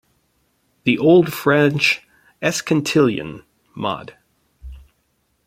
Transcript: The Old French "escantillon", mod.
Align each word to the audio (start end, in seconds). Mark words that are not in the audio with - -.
The 0.83 0.97
Old 0.97 1.31
French 1.31 2.07
"escantillon", 2.41 3.43
mod. 3.75 4.17